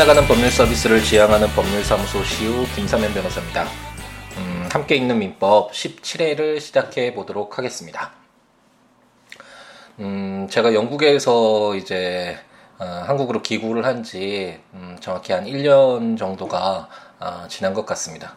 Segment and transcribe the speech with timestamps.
[0.00, 3.66] 찾아가는 법률 서비스를 지향하는 법률사무소 시우 김사면 변호사입니다.
[4.38, 8.10] 음, 함께 읽는 민법 17회를 시작해 보도록 하겠습니다.
[9.98, 12.38] 음, 제가 영국에서 이제
[12.78, 16.88] 어, 한국으로 기구를 한지 음, 정확히 한 1년 정도가
[17.20, 18.36] 어, 지난 것 같습니다.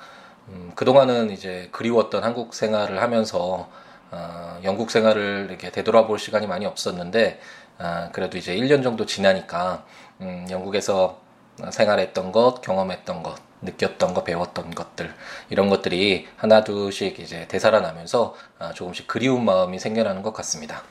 [0.50, 3.70] 음, 그동안은 이제 그리웠던 한국 생활을 하면서
[4.12, 7.40] 어, 영국 생활을 이렇게 되돌아볼 시간이 많이 없었는데
[7.80, 9.86] 어, 그래도 이제 1년 정도 지나니까
[10.20, 11.23] 음, 영국에서
[11.72, 15.14] 생활했던 것, 경험했던 것, 느꼈던 것, 배웠던 것들
[15.50, 20.84] 이런 것들이 하나 둘씩 이제 되살아나면서 아, 조금씩 그리운 마음이 생겨나는 것 같습니다.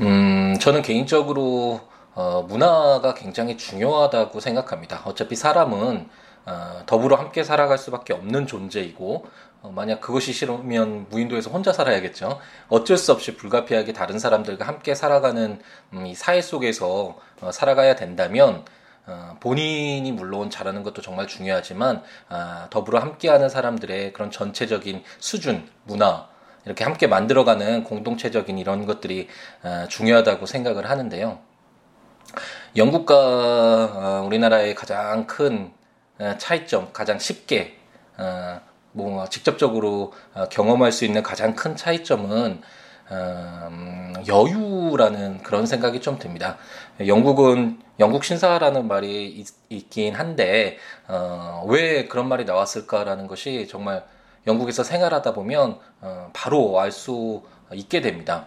[0.00, 1.80] 음, 저는 개인적으로
[2.14, 5.02] 어, 문화가 굉장히 중요하다고 생각합니다.
[5.04, 6.08] 어차피 사람은
[6.46, 9.26] 어, 더불어 함께 살아갈 수밖에 없는 존재이고
[9.62, 12.38] 어, 만약 그것이 싫으면 무인도에서 혼자 살아야겠죠.
[12.68, 15.60] 어쩔 수 없이 불가피하게 다른 사람들과 함께 살아가는
[15.92, 18.64] 음, 이 사회 속에서 어, 살아가야 된다면 어,
[19.40, 26.28] 본인이 물론 잘하는 것도 정말 중요하지만 아, 더불어 함께하는 사람들의 그런 전체적인 수준, 문화
[26.64, 29.28] 이렇게 함께 만들어가는 공동체적인 이런 것들이
[29.62, 31.38] 아, 중요하다고 생각을 하는데요.
[32.74, 35.72] 영국과 어, 우리나라의 가장 큰
[36.18, 37.78] 어, 차이점, 가장 쉽게
[38.92, 40.14] 뭐 직접적으로
[40.50, 42.62] 경험할 수 있는 가장 큰 차이점은
[43.10, 46.56] 음, 여유라는 그런 생각이 좀 듭니다.
[47.06, 49.26] 영국은 영국 신사라는 말이
[49.70, 54.04] 있, 긴 한데 어, 왜 그런 말이 나왔을까라는 것이 정말
[54.46, 58.46] 영국에서 생활하다 보면 어, 바로 알 수 있게 됩니다.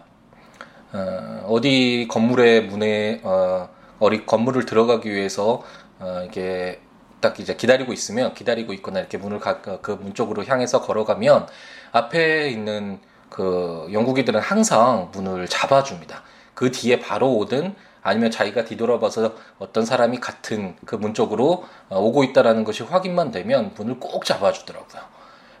[0.92, 3.68] 어, 어디 건물의 문에 어,
[3.98, 5.62] 어디 건물을 들어가기 위해서
[5.98, 6.80] 어, 이게
[7.20, 11.46] 딱 이제 기다리고 있으면 기다리고 있거나 이렇게 문을 그 문 쪽으로 향해서 걸어가면
[11.92, 16.22] 앞에 있는 그 영국인들은 항상 문을 잡아줍니다.
[16.54, 22.24] 그 뒤에 바로 오든 아니면 자기가 뒤돌아봐서 어떤 사람이 같은 그 문 쪽으로 어, 오고
[22.24, 25.02] 있다라는 것이 확인만 되면 문을 꼭 잡아주더라고요.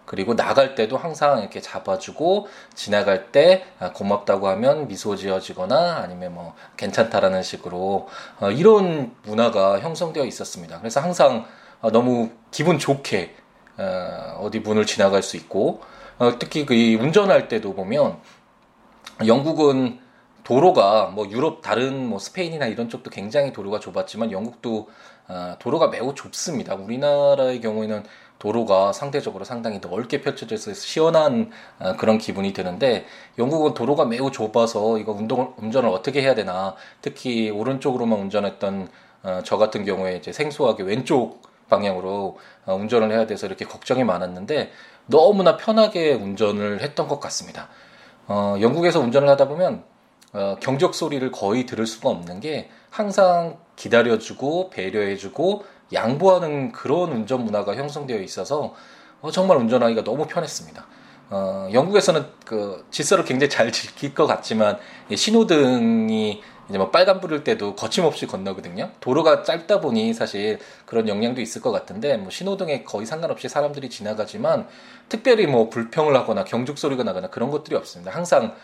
[0.06, 6.54] 그리고 나갈 때도 항상 이렇게 잡아주고 지나갈 때 아, 고맙다고 하면 미소 지어지거나 아니면 뭐
[6.76, 8.08] 괜찮다라는 식으로
[8.40, 10.78] 어, 이런 문화가 형성되어 있었습니다.
[10.80, 11.46] 그래서 항상
[11.80, 13.36] 어, 너무 기분 좋게
[14.38, 15.80] 어디 문을 지나갈 수 있고
[16.38, 18.18] 특히 그 운전할 때도 보면
[19.26, 19.98] 영국은
[20.44, 24.88] 도로가 뭐 유럽 다른 뭐 스페인이나 이런 쪽도 굉장히 도로가 좁았지만 영국도
[25.28, 26.74] 어, 도로가 매우 좁습니다.
[26.74, 28.02] 우리나라의 경우에는
[28.40, 33.04] 도로가 상대적으로 상당히 넓게 펼쳐져 있어서 시원한 어, 그런 기분이 드는데
[33.38, 38.88] 영국은 도로가 매우 좁아서 이거 운동을 운전을 어떻게 해야 되나 특히 오른쪽으로만 운전했던
[39.22, 44.72] 어, 저 같은 경우에 이제 생소하게 왼쪽 방향으로 어, 운전을 해야 돼서 이렇게 걱정이 많았는데
[45.10, 47.68] 너무나 편하게 운전을 했던 것 같습니다.
[48.26, 49.84] 어, 영국에서 운전을 하다 보면
[50.32, 57.74] 어, 경적 소리를 거의 들을 수가 없는 게 항상 기다려주고 배려해주고 양보하는 그런 운전 문화가
[57.74, 58.74] 형성되어 있어서
[59.20, 60.86] 어, 정말 운전하기가 너무 편했습니다.
[61.30, 64.78] 어, 영국에서는 그 질서를 굉장히 잘 지킬 것 같지만
[65.14, 68.90] 신호등이 이제 뭐 빨간 불일 때도 거침없이 건너거든요.
[69.00, 74.68] 도로가 짧다 보니 사실 그런 영향도 있을 것 같은데 뭐 신호등에 거의 상관없이 사람들이 지나가지만
[75.08, 78.12] 특별히 뭐 불평을 하거나 경적 소리가 나거나 그런 것들이 없습니다.
[78.12, 78.54] 항상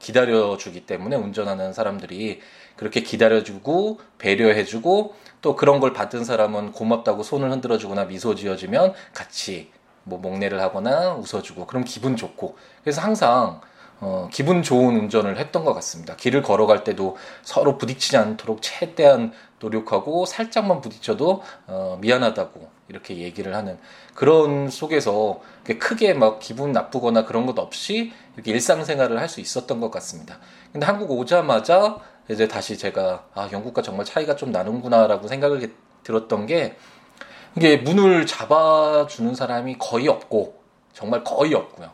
[0.00, 2.40] 기다려주기 때문에 운전하는 사람들이
[2.76, 9.70] 그렇게 기다려주고 배려해주고 또 그런 걸 받은 사람은 고맙다고 손을 흔들어주거나 미소 지어주면 같이
[10.02, 13.60] 뭐 목례를 하거나 웃어주고 그럼 기분 좋고 그래서 항상
[14.04, 16.16] 어, 기분 좋은 운전을 했던 것 같습니다.
[16.16, 23.78] 길을 걸어갈 때도 서로 부딪히지 않도록 최대한 노력하고 살짝만 부딪혀도 어, 미안하다고 이렇게 얘기를 하는
[24.14, 25.40] 그런 속에서
[25.78, 30.40] 크게 막 기분 나쁘거나 그런 것 없이 이렇게 일상생활을 할 수 있었던 것 같습니다.
[30.72, 31.98] 근데 한국 오자마자
[32.28, 35.72] 이제 다시 제가 아 영국과 정말 차이가 좀 나는구나라고 생각을
[36.02, 36.76] 들었던 게
[37.56, 40.60] 이게 문을 잡아주는 사람이 거의 없고
[40.92, 41.92] 정말 거의 없고요.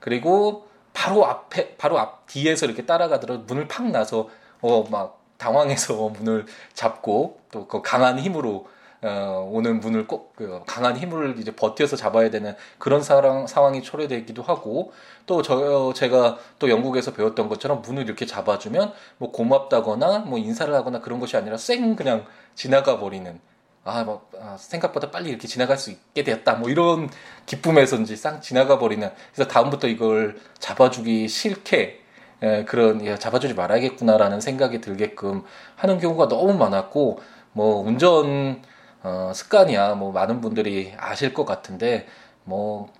[0.00, 4.28] 그리고 바로 앞에 바로 앞 뒤에서 이렇게 따라가더라도 문을 팍 나서
[4.62, 8.66] 어 막 당황해서 문을 잡고 또 그 강한 힘으로
[9.02, 14.42] 어, 오는 문을 꼭 그 강한 힘을 이제 버텨서 잡아야 되는 그런 상황, 상황이 초래되기도
[14.42, 14.92] 하고
[15.26, 21.00] 또 저 제가 또 영국에서 배웠던 것처럼 문을 이렇게 잡아주면 뭐 고맙다거나 뭐 인사를 하거나
[21.00, 23.40] 그런 것이 아니라 쌩 그냥 지나가 버리는
[23.84, 26.54] 아, 뭐, 아, 생각보다 빨리 이렇게 지나갈 수 있게 되었다.
[26.54, 27.08] 뭐 이런
[27.46, 29.10] 기쁨에서인지 쌍 지나가 버리는.
[29.34, 32.00] 그래서 다음부터 이걸 잡아주기 싫게
[32.42, 35.44] 에, 그런 야, 잡아주지 말아야겠구나라는 생각이 들게끔
[35.76, 37.20] 하는 경우가 너무 많았고
[37.52, 38.62] 뭐 운전
[39.02, 42.06] 어, 습관이야 뭐 많은 분들이 아실 것 같은데
[42.44, 42.92] 뭐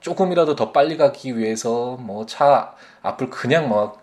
[0.00, 4.02] 조금이라도 더 빨리 가기 위해서 뭐 차 앞을 그냥 막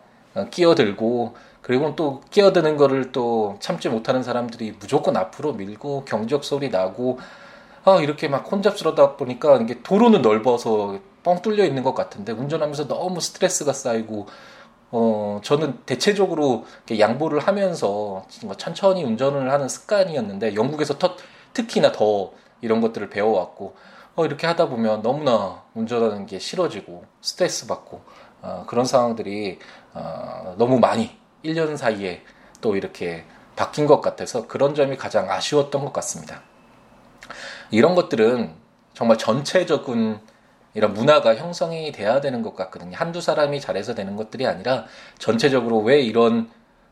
[0.51, 1.35] 끼어들고
[1.69, 7.19] 그리고 또 끼어드는 거를 또 참지 못하는 사람들이 무조건 앞으로 밀고 경적 소리 나고
[7.85, 13.21] 아 이렇게 막 혼잡스러다 보니까 이게 도로는 넓어서 뻥 뚫려 있는 것 같은데 운전하면서 너무
[13.21, 14.25] 스트레스가 쌓이고
[14.89, 16.65] 어 저는 대체적으로
[16.97, 18.25] 양보를 하면서
[18.57, 21.17] 천천히 운전을 하는 습관이었는데 영국에서 터,
[21.53, 22.31] 특히나 더
[22.61, 23.75] 이런 것들을 배워왔고
[24.15, 28.01] 어 이렇게 하다 보면 너무나 운전하는 게 싫어지고 스트레스 받고
[28.41, 29.59] 어, 그런 상황들이
[29.93, 32.23] 어, 너무 많이 1년 사이에
[32.61, 33.25] 또 이렇게
[33.55, 36.41] 바뀐 것 같아서 그런 점이 가장 아쉬웠던 것 같습니다.
[37.71, 38.53] 이런 것들은
[38.93, 40.19] 정말 전체적인
[40.73, 42.95] 이런 문화가 형성이 돼야 되는 것 같거든요.
[42.95, 44.85] 한두 사람이 잘해서 되는 것들이 아니라
[45.17, 46.49] 전체적으로 왜 이런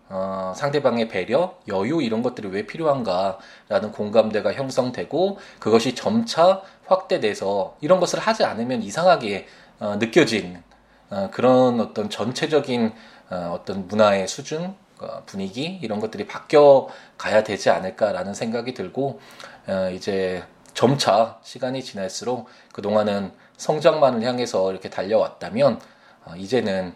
[0.10, 8.20] 어, 상대방의 배려, 여유 이런 것들이 왜 필요한가라는 공감대가 형성되고 그것이 점차 확대돼서 이런 것을
[8.20, 9.48] 하지 않으면 이상하게
[9.80, 10.64] 어, 느껴진
[11.10, 12.94] 어, 그런 어떤 전체적인
[13.30, 16.88] 어, 어떤 문화의 수준, 어, 분위기 이런 것들이 바뀌어
[17.18, 19.20] 가야 되지 않을까라는 생각이 들고
[19.68, 20.44] 어, 이제
[20.74, 25.80] 점차 시간이 지날수록 그 동안은 성장만을 향해서 이렇게 달려왔다면
[26.26, 26.94] 어, 이제는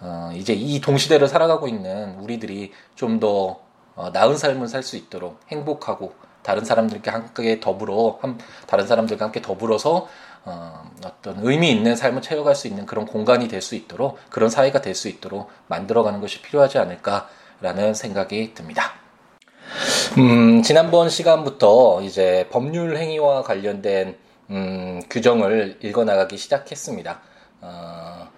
[0.00, 3.60] 어, 이제 이 동시대를 살아가고 있는 우리들이 좀더
[3.96, 9.42] 어, 나은 삶을 살 수 있도록 행복하고 다른 사람들과 함께 더불어 한, 다른 사람들과 함께
[9.42, 10.08] 더불어서
[10.44, 14.80] 어, 어떤 의미 있는 삶을 채워갈 수 있는 그런 공간이 될 수 있도록 그런 사회가
[14.80, 18.92] 될 수 있도록 만들어가는 것이 필요하지 않을까라는 생각이 듭니다.
[20.18, 24.16] 음, 지난번 시간부터 이제 법률 행위와 관련된
[24.50, 27.20] 음, 규정을 읽어나가기 시작했습니다.
[27.60, 28.28] 어,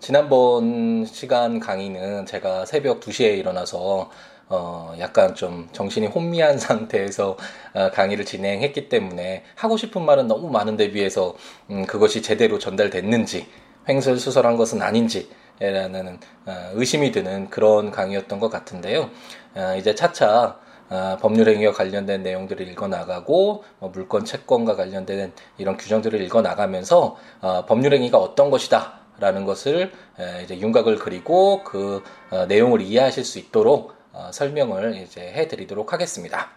[0.00, 4.10] 지난번 시간 강의는 제가 새벽 2시에 일어나서
[4.48, 7.36] 어, 약간 좀 정신이 혼미한 상태에서
[7.74, 11.34] 어, 강의를 진행했기 때문에 하고 싶은 말은 너무 많은데 비해서
[11.70, 13.46] 음, 그것이 제대로 전달됐는지
[13.88, 15.30] 횡설수설한 것은 아닌지
[15.60, 19.10] 라는 어, 의심이 드는 그런 강의였던 것 같은데요.
[19.54, 20.58] 어, 이제 차차
[20.90, 28.50] 어, 법률행위와 관련된 내용들을 읽어나가고 어, 물권 채권과 관련된 이런 규정들을 읽어나가면서 어, 법률행위가 어떤
[28.50, 34.96] 것이다 라는 것을 에, 이제 윤곽을 그리고 그 어, 내용을 이해하실 수 있도록 어, 설명을
[34.96, 36.50] 이제 해드리도록 하겠습니다.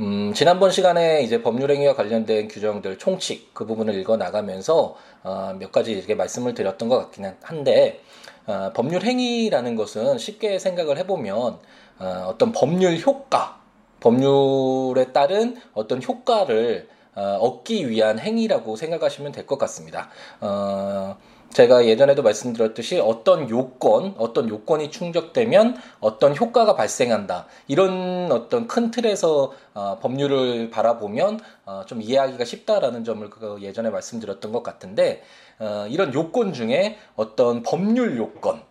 [0.00, 5.92] 음, 지난번 시간에 이제 법률행위와 관련된 규정들 총칙 그 부분을 읽어 나가면서 어, 몇 가지
[5.92, 8.00] 이렇게 말씀을 드렸던 것 같기는 한데
[8.46, 11.58] 어, 법률행위라는 것은 쉽게 생각을 해보면
[11.98, 13.60] 어, 어떤 법률 효과,
[14.00, 20.08] 법률에 따른 어떤 효과를 어, 얻기 위한 행위라고 생각하시면 될 것 같습니다.
[20.40, 21.16] 어,
[21.50, 27.46] 제가 예전에도 말씀드렸듯이 어떤 요건, 어떤 요건이 충족되면 어떤 효과가 발생한다.
[27.66, 34.52] 이런 어떤 큰 틀에서 어, 법률을 바라보면 어, 좀 이해하기가 쉽다라는 점을 그 예전에 말씀드렸던
[34.52, 35.22] 것 같은데
[35.58, 38.62] 어, 이런 요건 중에 어떤 법률 요건,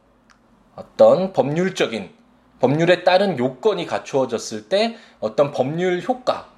[0.75, 2.12] 어떤 법률적인
[2.59, 6.50] 법률에 따른 요건이 갖추어졌을 때 어떤 법률 효과,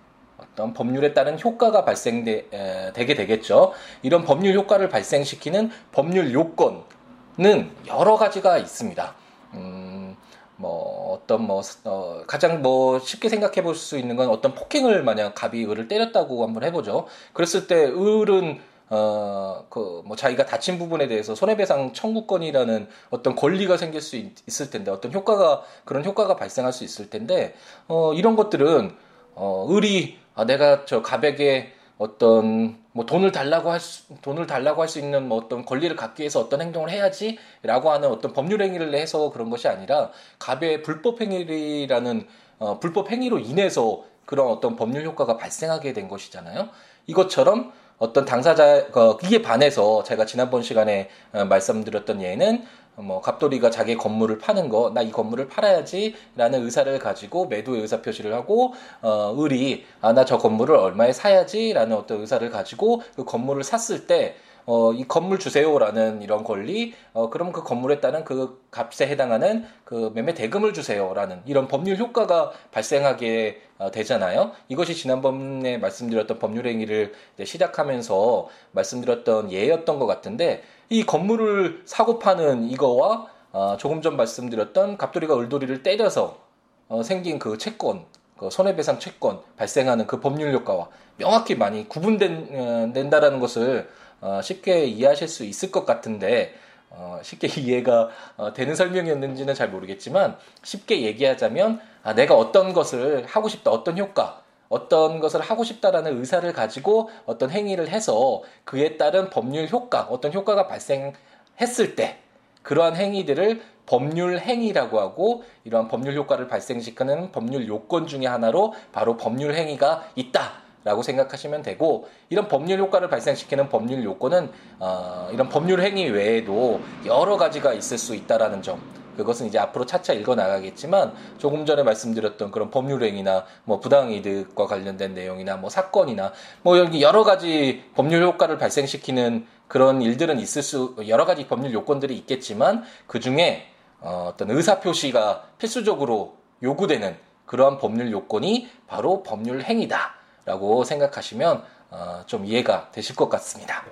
[0.59, 3.71] 어떤 법률에 따른 효과가 발생되게 되겠죠.
[4.01, 9.15] 이런 법률 효과를 발생시키는 법률 요건은 여러 가지가 있습니다.
[9.53, 10.17] 음,
[10.57, 15.33] 뭐 어떤 뭐 어, 가장 뭐 쉽게 생각해 볼 수 있는 건 어떤 폭행을 만약
[15.33, 17.05] 갑이 을을 때렸다고 한번 해보죠.
[17.31, 18.59] 그랬을 때 을은
[18.91, 24.69] 어, 그, 뭐, 자기가 다친 부분에 대해서 손해배상 청구권이라는 어떤 권리가 생길 수 있, 을
[24.71, 27.53] 텐데, 어떤 효과가, 그런 효과가 발생할 수 있을 텐데,
[27.87, 28.95] 어, 이런 것들은,
[29.35, 34.87] 어, 을이 아, 내가 저 가백에 어떤 뭐 돈을 달라고 할 수, 돈을 달라고 할
[34.87, 39.31] 수 있는 뭐 어떤 권리를 갖기 위해서 어떤 행동을 해야지라고 하는 어떤 법률 행위를 해서
[39.31, 42.25] 그런 것이 아니라 갑의 불법 행위라는
[42.59, 46.69] 어, 불법 행위로 인해서 그런 어떤 법률 효과가 발생하게 된 것이잖아요.
[47.07, 52.63] 이것처럼 어떤 당사자 어, 이에 반해서 제가 지난번 시간에 어, 말씀드렸던 예는
[53.01, 58.33] 뭐 갑돌이가 자기 건물을 파는 거 나 이 건물을 팔아야지라는 의사를 가지고 매도의 의사 표시를
[58.33, 64.05] 하고 어 을이 아 나 저 건물을 얼마에 사야지라는 어떤 의사를 가지고 그 건물을 샀을
[64.07, 69.65] 때 어, 이 건물 주세요라는 이런 권리, 어, 그럼 그 건물에 따른 그 값에 해당하는
[69.83, 74.51] 그 매매 대금을 주세요라는 이런 법률 효과가 발생하게 어, 되잖아요.
[74.67, 77.13] 이것이 지난번에 말씀드렸던 법률 행위를
[77.43, 85.37] 시작하면서 말씀드렸던 예였던 것 같은데 이 건물을 사고 파는 이거와 어, 조금 전 말씀드렸던 갑돌이가
[85.37, 86.39] 을돌이를 때려서
[86.87, 88.05] 어, 생긴 그 채권,
[88.37, 93.89] 그 손해배상 채권 발생하는 그 법률 효과와 명확히 많이 구분된다라는 어, 것을
[94.21, 96.55] 어, 쉽게 이해하실 수 있을 것 같은데
[96.89, 103.47] 어, 쉽게 이해가 어, 되는 설명이었는지는 잘 모르겠지만 쉽게 얘기하자면 아, 내가 어떤 것을 하고
[103.47, 109.67] 싶다, 어떤 효과, 어떤 것을 하고 싶다라는 의사를 가지고 어떤 행위를 해서 그에 따른 법률
[109.67, 112.19] 효과, 어떤 효과가 발생했을 때
[112.61, 119.55] 그러한 행위들을 법률 행위라고 하고 이러한 법률 효과를 발생시키는 법률 요건 중의 하나로 바로 법률
[119.55, 120.69] 행위가 있다.
[120.85, 124.49] 라고 생각하시면 되고 이런 법률 효과를 발생시키는 법률 요건은
[124.79, 128.81] 어, 이런 법률 행위 외에도 여러 가지가 있을 수 있다라는 점
[129.19, 135.13] 그것은 이제 앞으로 차차 읽어 나가겠지만 조금 전에 말씀드렸던 그런 법률 행위나 뭐 부당이득과 관련된
[135.13, 141.25] 내용이나 뭐 사건이나 뭐 여기 여러 가지 법률 효과를 발생시키는 그런 일들은 있을 수 여러
[141.25, 143.67] 가지 법률 요건들이 있겠지만 그 중에
[143.99, 152.45] 어, 어떤 의사 표시가 필수적으로 요구되는 그러한 법률 요건이 바로 법률 행위다라고 생각하시면 어, 좀
[152.45, 153.83] 이해가 되실 것 같습니다.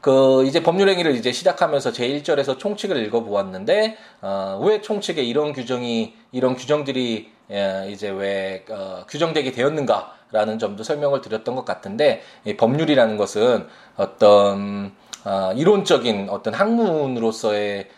[0.00, 5.52] 그 이제 법률 행위를 이제 시작하면서 제 1절에서 총칙을 읽어 보았는데 어, 왜 총칙에 이런
[5.52, 12.56] 규정이 이런 규정들이 예, 이제 왜 어, 규정되게 되었는가라는 점도 설명을 드렸던 것 같은데 이
[12.56, 13.66] 법률이라는 것은
[13.96, 14.92] 어떤
[15.24, 17.90] 어, 이론적인 어떤 학문으로서의 어,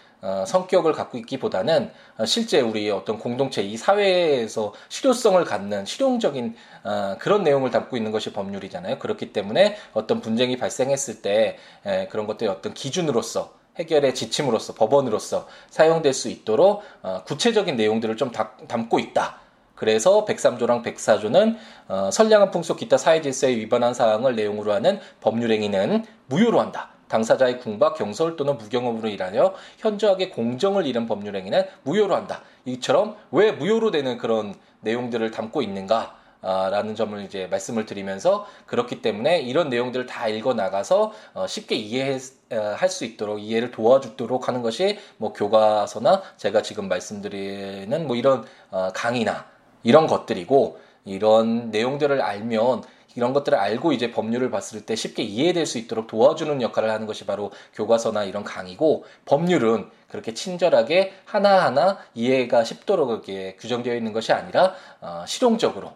[0.47, 7.43] 성격을 갖고 있기보다는 어, 실제 우리 어떤 공동체 이 사회에서 실효성을 갖는 실용적인 어, 그런
[7.43, 8.99] 내용을 담고 있는 것이 법률이잖아요.
[8.99, 16.13] 그렇기 때문에 어떤 분쟁이 발생했을 때 에, 그런 것들이 어떤 기준으로서 해결의 지침으로서 법원으로서 사용될
[16.13, 19.41] 수 있도록 어, 구체적인 내용들을 좀 다, 담고 있다.
[19.75, 21.57] 그래서 103조랑 104조는
[21.89, 26.91] 어, 선량한 풍속 기타 사회 질서에 위반한 사항을 내용으로 하는 법률 행위는 무효로 한다.
[27.13, 32.41] 당사자의 궁박, 경솔 또는 무경험으로 일하여 현저하게 공정을 잃은 법률 행위는 무효로 한다.
[32.65, 36.17] 이처럼 왜 무효로 되는 그런 내용들을 담고 있는가?
[36.41, 42.89] 라는 점을 이제 말씀을 드리면서 그렇기 때문에 이런 내용들을 다 읽어 나가서 어, 쉽게 이해할
[42.89, 49.47] 수 있도록 이해를 도와주도록 하는 것이 뭐 교과서나 제가 지금 말씀드리는 뭐 이런 어, 강의나
[49.85, 52.83] 이런 것들이고 이런 내용들을 알면
[53.15, 57.27] 이런 것들을 알고 이제 법률을 봤을 때 쉽게 이해될 수 있도록 도와주는 역할을 하는 것이
[57.27, 64.75] 바로 교과서나 이런 강의고 법률은 그렇게 친절하게 하나하나 이해가 쉽도록 이렇게 규정되어 있는 것이 아니라
[65.01, 65.93] 어, 실용적으로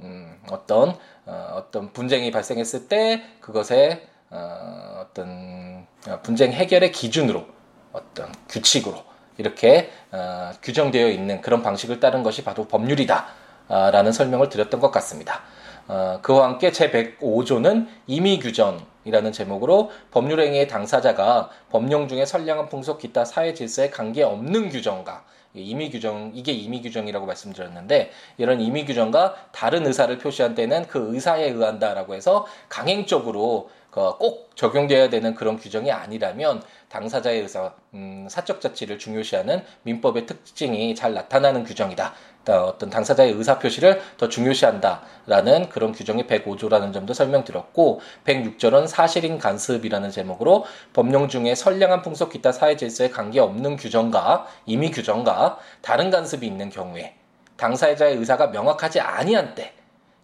[0.00, 0.96] 음, 어떤
[1.26, 5.86] 어, 어떤 분쟁이 발생했을 때 그것의 어, 어떤
[6.22, 7.46] 분쟁 해결의 기준으로
[7.92, 9.04] 어떤 규칙으로
[9.38, 15.42] 이렇게 어, 규정되어 있는 그런 방식을 따른 것이 바로 법률이다라는 설명을 드렸던 것 같습니다.
[15.88, 23.54] 어, 그와 함께 제105조는 임의 규정이라는 제목으로 법률행위의 당사자가 법령 중에 선량한 풍속 기타 사회
[23.54, 30.54] 질서에 관계없는 규정과 임의 규정 이게 임의 규정이라고 말씀드렸는데 이런 임의 규정과 다른 의사를 표시한
[30.54, 38.26] 때는 그 의사에 의한다라고 해서 강행적으로 그꼭 적용되어야 되는 그런 규정이 아니라면 당사자의 의사, 음,
[38.30, 42.14] 사적 자치를 중요시하는 민법의 특징이 잘 나타나는 규정이다.
[42.48, 50.64] 어떤 당사자의 의사 표시를 더 중요시한다라는 그런 규정이 105조라는 점도 설명드렸고 106절은 사실인 간섭이라는 제목으로
[50.92, 57.14] 법령 중에 선량한 풍속 기타 사회 질서에 관계없는 규정과 임의 규정과 다른 간섭이 있는 경우에
[57.56, 59.74] 당사자의 의사가 명확하지 아니한 때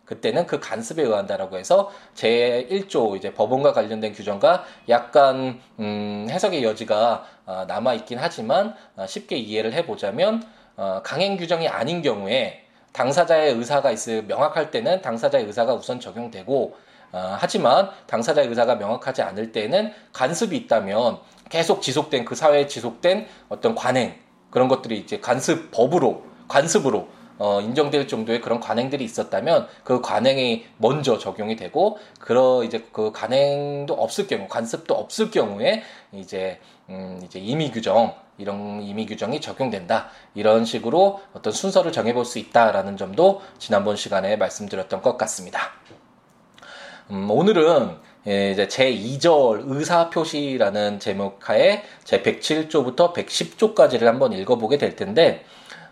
[0.06, 7.25] 그때는 그 간섭에 의한다라고 해서 제 1조 이제 법원과 관련된 규정과 약간 음, 해석의 여지가
[7.44, 10.42] 어, 남아 있긴 하지만 어, 쉽게 이해를 해보자면
[10.76, 16.76] 어, 강행 규정이 아닌 경우에 당사자의 의사가 있을 명확할 때는 당사자의 의사가 우선 적용되고
[17.12, 21.18] 어, 하지만 당사자의 의사가 명확하지 않을 때는 간섭이 있다면
[21.49, 24.14] 계속 지속된 그 사회에 지속된 어떤 관행
[24.50, 31.56] 그런 것들이 이제 간섭법으로 관습으로 어, 인정될 정도의 그런 관행들이 있었다면 그 관행이 먼저 적용이
[31.56, 38.14] 되고 그러 이제 그 관행도 없을 경우 관습도 없을 경우에 이제 음 이제 임의 규정
[38.38, 45.02] 이런 임의 규정이 적용된다 이런 식으로 어떤 순서를 정해볼 수 있다라는 점도 지난번 시간에 말씀드렸던
[45.02, 45.73] 것 같습니다.
[47.11, 54.97] 음, 오늘은 예, 이제 제 2절 의사표시라는 제목 하에 제 107조부터 110조까지를 한번 읽어보게 될
[54.97, 55.45] 텐데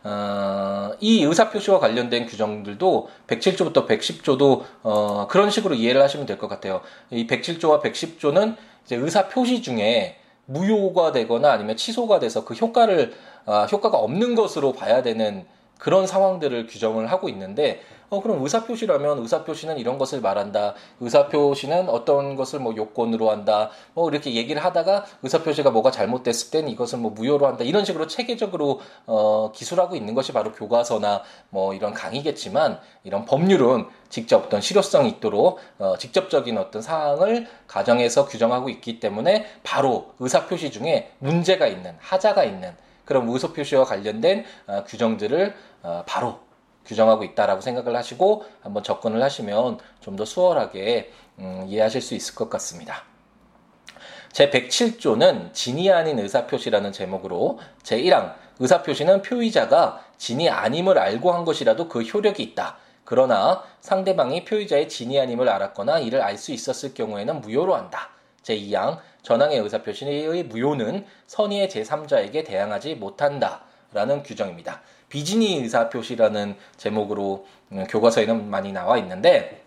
[0.02, 6.80] 어, 이 의사표시와 관련된 규정들도 107조부터 110조도 어, 그런 식으로 이해를 하시면 될 것 같아요.
[7.10, 13.14] 이 107조와 110조는 이제 의사표시 중에 무효가 되거나 아니면 취소가 돼서 그 효과를
[13.46, 15.44] 어, 효과가 없는 것으로 봐야 되는
[15.78, 20.74] 그런 상황들을 규정을 하고 있는데 어 그럼 의사 표시라면 의사 표시는 이런 것을 말한다.
[21.00, 23.70] 의사 표시는 어떤 것을 뭐 요건으로 한다.
[23.94, 27.64] 뭐 이렇게 얘기를 하다가 의사 표시가 뭐가 잘못됐을 땐 이것을 뭐 무효로 한다.
[27.64, 34.44] 이런 식으로 체계적으로 어 기술하고 있는 것이 바로 교과서나 뭐 이런 강의겠지만 이런 법률은 직접
[34.44, 41.10] 어떤 실효성이 있도록 어 직접적인 어떤 사항을 가정해서 규정하고 있기 때문에 바로 의사 표시 중에
[41.18, 46.40] 문제가 있는 하자가 있는 그런 의소 표시와 관련된 어, 규정들을 어, 바로
[46.84, 52.48] 규정하고 있다라고 생각을 하시고 한번 접근을 하시면 좀 더 수월하게 음, 이해하실 수 있을 것
[52.50, 53.02] 같습니다.
[54.32, 61.88] 제 107조는 진이 아닌 의사표시라는 제목으로 제 1항 의사표시는 표의자가 진이 아님을 알고 한 것이라도
[61.88, 62.76] 그 효력이 있다.
[63.04, 68.10] 그러나 상대방이 표의자의 진이 아님을 알았거나 이를 알 수 있었을 경우에는 무효로 한다.
[68.42, 73.62] 제2항 전항의 의사표시의 무효는 선의의 제3자에게 대항하지 못한다.
[73.94, 74.82] 라는 규정입니다.
[75.08, 79.62] 비진이 의사표시라는 제목으로 음, 교과서에는 많이 나와 있는데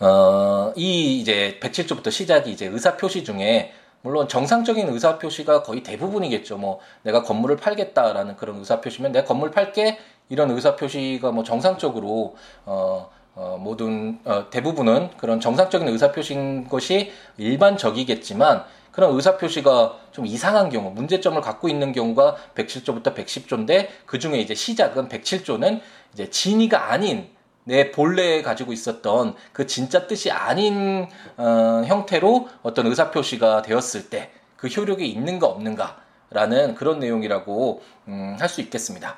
[0.00, 6.56] 어, 이 이제 107조부터 시작이 이제 의사표시 중에 물론 정상적인 의사표시가 거의 대부분이겠죠.
[6.56, 9.98] 뭐 내가 건물을 팔겠다라는 그런 의사표시면 내가 건물 팔게
[10.30, 19.14] 이런 의사표시가 뭐 정상적으로 어, 어 모든 어, 대부분은 그런 정상적인 의사표시인 것이 일반적이겠지만 그런
[19.14, 25.80] 의사표시가 좀 이상한 경우, 문제점을 갖고 있는 경우가 107조부터 110조인데 그 중에 이제 시작은 107조는
[26.12, 27.28] 이제 진위가 아닌
[27.64, 31.06] 내 본래 가지고 있었던 그 진짜 뜻이 아닌
[31.36, 38.60] 어, 형태로 어떤 의사표시가 되었을 때 그 효력이 있는가 없는가라는 그런 내용이라고 음, 할 수
[38.60, 39.16] 있겠습니다.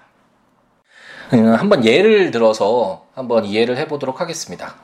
[1.34, 4.74] 음, 한번 예를 들어서 한번 이해를 해보도록 하겠습니다.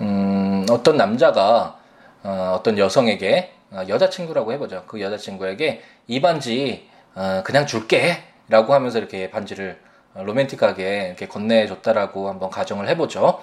[0.00, 1.78] 음, 어떤 남자가
[2.22, 4.84] 어, 어떤 여성에게 어, 여자친구라고 해보죠.
[4.86, 9.78] 그 여자친구에게 이 반지 어, 그냥 줄게라고 하면서 이렇게 반지를
[10.14, 13.40] 로맨틱하게 이렇게 건네줬다라고 한번 가정을 해보죠.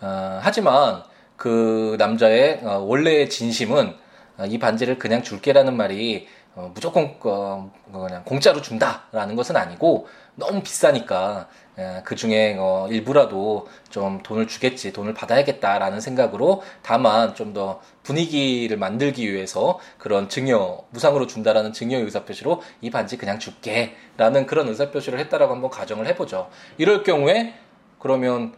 [0.00, 1.02] 어, 하지만
[1.36, 3.94] 그 남자의 어, 원래의 진심은
[4.38, 10.62] 어, 이 반지를 그냥 줄게라는 말이 어, 무조건 어, 그냥 공짜로 준다라는 것은 아니고 너무
[10.62, 17.80] 비싸니까 예, 그 중에 어, 일부라도 좀 돈을 주겠지, 돈을 받아야겠다라는 생각으로 다만 좀 더
[18.04, 24.68] 분위기를 만들기 위해서 그런 증여, 무상으로 준다라는 증여 의사 표시로 이 반지 그냥 줄게라는 그런
[24.68, 26.48] 의사 표시를 했다라고 한번 가정을 해보죠.
[26.78, 27.54] 이럴 경우에
[27.98, 28.54] 그러면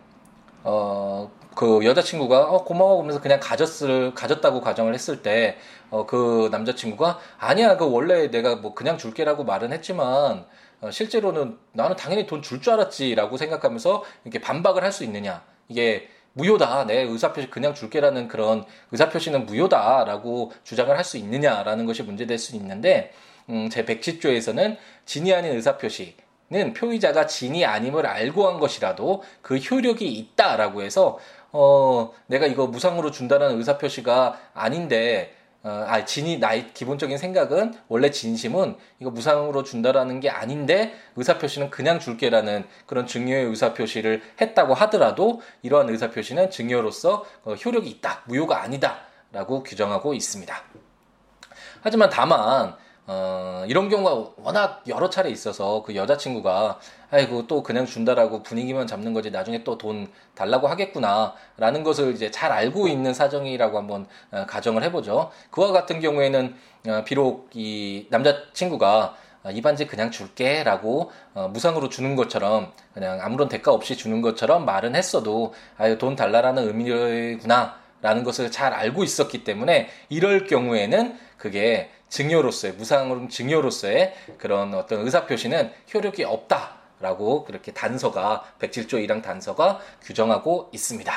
[0.62, 5.59] 어, 그 여자친구가 어, 고마워 그러면서 그냥 가졌을 가졌다고 가정을 했을 때
[5.91, 10.47] 어, 그 남자친구가 아니야 그 원래 내가 뭐 그냥 줄게라고 말은 했지만
[10.81, 15.43] 어, 실제로는 나는 당연히 돈 줄 줄 알았지라고 생각하면서 이렇게 반박을 할 수 있느냐.
[15.69, 16.87] 이게 무효다.
[16.87, 23.12] 내 의사표시 그냥 줄게라는 그런 의사표시는 무효다라고 주장을 할 수 있느냐라는 것이 문제될 수 있는데
[23.51, 26.17] 음, 제 110조에서는 진이 아닌 의사표시
[26.51, 31.19] 는 표의자가 진이 아님을 알고 한 것이라도 그 효력이 있다라고 해서
[31.53, 35.35] 어 내가 이거 무상으로 준다는 의사표시가 아닌데
[35.65, 42.01] 어, 아, 진이 나의 기본적인 생각은 원래 진심은 이거 무상으로 준다라는 게 아닌데 의사표시는 그냥
[42.01, 49.62] 줄게라는 그런 증여의 의사표시를 했다고 하더라도 이러한 의사표시는 증여로서 어, 효력이 있다, 무효가 아니다 라고
[49.62, 50.55] 규정하고 있습니다.
[51.81, 52.75] 하지만 다만
[53.07, 56.79] 어, 이런 경우가 워낙 여러 차례 있어서 그 여자친구가
[57.11, 62.53] 아이고 또 그냥 준다라고 분위기만 잡는 거지 나중에 또 돈 달라고 하겠구나라는 것을 이제 잘
[62.53, 65.31] 알고 있는 사정이라고 한번 어, 가정을 해보죠.
[65.51, 66.55] 그와 같은 경우에는
[66.88, 73.21] 어, 비록 이 남자친구가 어, 이 반지 그냥 줄게 라고 어, 무상으로 주는 것처럼 그냥
[73.21, 79.05] 아무런 대가 없이 주는 것처럼 말은 했어도 아유 돈 달라라는 의미구나 라는 것을 잘 알고
[79.05, 87.73] 있었기 때문에 이럴 경우에는 그게 증여로서의 무상으로 증여로서의 그런 어떤 의사 표시는 효력이 없다라고 그렇게
[87.73, 91.12] 단서가 107조 1항 단서가 규정하고 있습니다.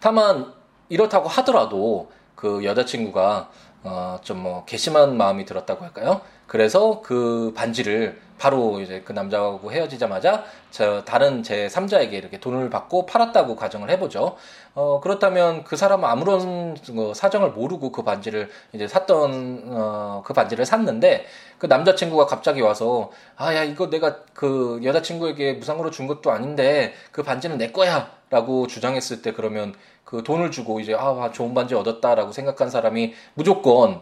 [0.00, 0.52] 다만
[0.88, 3.50] 이렇다고 하더라도 그 여자친구가
[3.84, 6.20] 어, 좀 뭐 괘씸한 마음이 들었다고 할까요?
[6.46, 13.06] 그래서 그 반지를 바로 이제 그 남자하고 헤어지자마자 저 다른 제 3자에게 이렇게 돈을 받고
[13.06, 14.36] 팔았다고 가정을 해보죠.
[14.74, 20.66] 어, 그렇다면 그 사람은 아무런 뭐 사정을 모르고 그 반지를 이제 샀던, 어, 그 반지를
[20.66, 21.26] 샀는데
[21.58, 27.22] 그 남자친구가 갑자기 와서 아, 야, 이거 내가 그 여자친구에게 무상으로 준 것도 아닌데 그
[27.22, 28.10] 반지는 내 거야!
[28.30, 33.94] 라고 주장했을 때 그러면 그 돈을 주고 이제 아, 좋은 반지 얻었다라고 생각한 사람이 무조건
[33.94, 34.00] 어,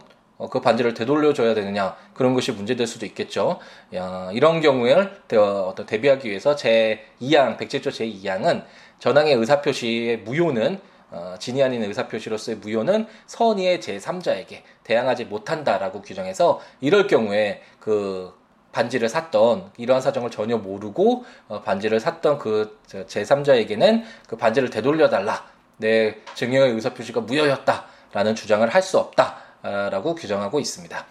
[0.49, 3.59] 그 반지를 되돌려줘야 되느냐 그런 것이 문제될 수도 있겠죠.
[3.95, 8.63] 야, 이런 경우에 어떤 대비하기 위해서 제 2항 107조 제 2항은
[8.99, 10.79] 전항의 의사표시의 무효는
[11.11, 18.33] 어, 진이 아닌 의사표시로서의 무효는 선의의 제3자에게 대항하지 못한다라고 규정해서 이럴 경우에 그
[18.71, 25.45] 반지를 샀던 이러한 사정을 전혀 모르고 어, 반지를 샀던 그 제3자에게는 그 반지를 되돌려 달라
[25.77, 29.37] 내 증여의 의사표시가 무효였다라는 주장을 할 수 없다.
[29.63, 31.05] 라고 규정하고 있습니다.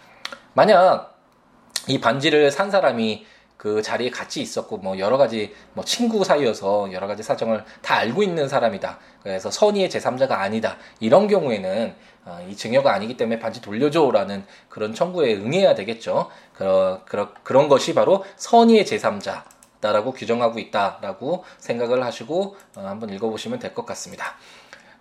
[0.53, 1.15] 만약
[1.87, 3.25] 이 반지를 산 사람이
[3.57, 8.21] 그 자리에 같이 있었고 뭐 여러 가지 뭐 친구 사이여서 여러 가지 사정을 다 알고
[8.21, 8.99] 있는 사람이다.
[9.23, 10.77] 그래서 선의의 제3자가 아니다.
[10.99, 16.29] 이런 경우에는 어, 이 증여가 아니기 때문에 반지 돌려줘라는 그런 청구에 응해야 되겠죠.
[16.53, 19.43] 그런 그런 그런 것이 바로 선의의 제3자.
[19.79, 24.35] 다라고 규정하고 있다라고 생각을 하시고 어, 한번 읽어보시면 될 것 같습니다.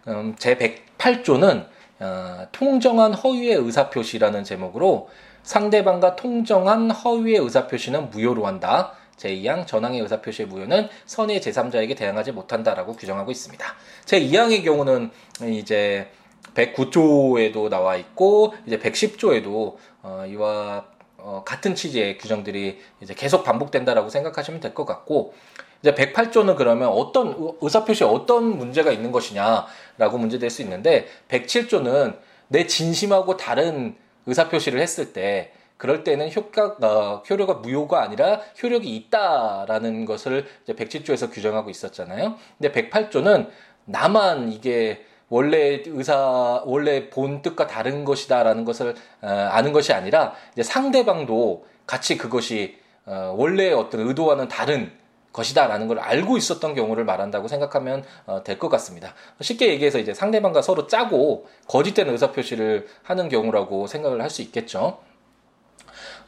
[0.09, 1.67] 음, 제 108조는
[2.01, 5.09] 어, 통정한 허위의 의사표시라는 제목으로
[5.43, 8.93] 상대방과 통정한 허위의 의사표시는 무효로 한다.
[9.17, 13.65] 제2항 전항의 의사표시의 무효는 선의 제3자에게 대항하지 못한다라고 규정하고 있습니다.
[14.07, 15.11] 제2항의 경우는
[15.51, 16.09] 이제
[16.55, 20.85] 109조에도 나와 있고 이제 110조에도 어, 이와
[21.19, 25.35] 어, 같은 취지의 규정들이 이제 계속 반복된다라고 생각하시면 될 것 같고
[25.83, 29.67] 이제 108조는 그러면 어떤 의사표시에 어떤 문제가 있는 것이냐
[29.99, 32.17] 라고 문제될 수 있는데 107조는
[32.49, 40.05] 내 진심하고 다른 의사표시를 했을 때 그럴 때는 효과, 어, 효력가 무효가 아니라 효력이 있다라는
[40.05, 42.37] 것을 이제 107조에서 규정하고 있었잖아요.
[42.59, 43.49] 근데 108조는
[43.87, 50.63] 나만 이게 원래 의사 원래 본 뜻과 다른 것이다라는 것을 어, 아는 것이 아니라 이제
[50.63, 54.93] 상대방도 같이 그것이 어, 원래 어떤 의도와는 다른
[55.33, 59.15] 것이다라는 걸 알고 있었던 경우를 말한다고 생각하면 어, 될 것 같습니다.
[59.41, 64.99] 쉽게 얘기해서 이제 상대방과 서로 짜고 거짓된 의사표시를 하는 경우라고 생각을 할 수 있겠죠.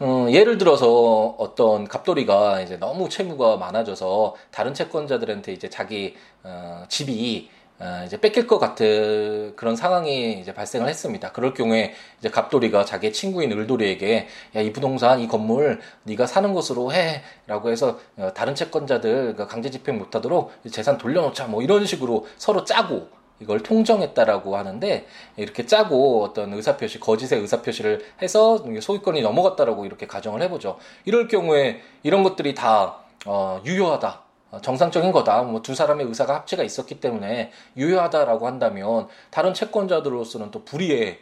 [0.03, 7.49] 음, 예를 들어서 어떤 갑돌이가 이제 너무 채무가 많아져서 다른 채권자들한테 이제 자기 어, 집이
[7.49, 7.64] 어,
[8.07, 11.33] 이제 뺏길 것 같은 그런 상황이 이제 발생을 했습니다.
[11.33, 16.91] 그럴 경우에 이제 갑돌이가 자기 친구인 을돌이에게 야 이 부동산 이 건물 네가 사는 곳으로
[16.93, 23.09] 해라고 해서 어, 다른 채권자들 강제 집행 못하도록 재산 돌려놓자 뭐 이런 식으로 서로 짜고
[23.41, 25.07] 이걸 통정했다라고 하는데
[25.37, 30.79] 이렇게 짜고 어떤 의사표시 거짓의 의사표시를 해서 소유권이 넘어갔다라고 이렇게 가정을 해보죠.
[31.05, 34.24] 이럴 경우에 이런 것들이 다 어, 유효하다.
[34.55, 35.43] 어, 정상적인 거다.
[35.43, 41.19] 뭐 두 사람의 의사가 합치가 있었기 때문에 유효하다라고 한다면 다른 채권자들로서는 또 불이의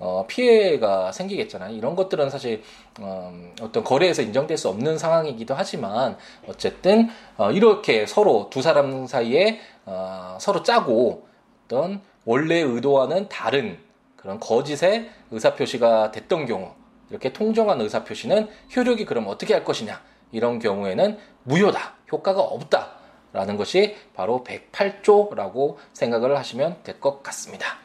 [0.00, 1.74] 어, 피해가 생기겠잖아요.
[1.74, 2.62] 이런 것들은 사실
[3.00, 9.60] 어, 어떤 거래에서 인정될 수 없는 상황이기도 하지만 어쨌든 어, 이렇게 서로 두 사람 사이에
[9.86, 11.26] 어, 서로 짜고
[11.64, 13.78] 어떤 원래 의도와는 다른
[14.16, 16.72] 그런 거짓의 의사표시가 됐던 경우
[17.10, 24.44] 이렇게 통정한 의사표시는 효력이 그럼 어떻게 할 것이냐 이런 경우에는 무효다 효과가 없다라는 것이 바로
[24.46, 27.78] 108조라고 생각을 하시면 될 것 같습니다.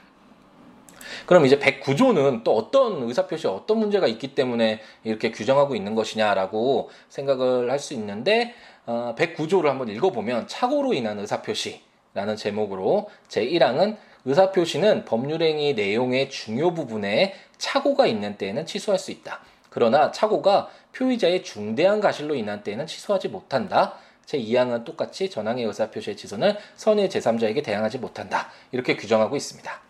[1.26, 7.70] 그럼 이제 109조는 또 어떤 의사표시에 어떤 문제가 있기 때문에 이렇게 규정하고 있는 것이냐라고 생각을
[7.70, 8.54] 할 수 있는데
[8.86, 11.82] 어, 109조를 한번 읽어보면 착오로 인한 의사표시
[12.14, 19.40] 라는 제목으로 제1항은 의사표시는 법률행위 내용의 중요 부분에 착오가 있는 때에는 취소할 수 있다.
[19.70, 23.96] 그러나 착오가 표의자의 중대한 가실로 인한 때에는 취소하지 못한다.
[24.26, 28.50] 제2항은 똑같이 전항의 의사표시의 취소는 선의 제3자에게 대항하지 못한다.
[28.72, 29.82] 이렇게 규정하고 있습니다.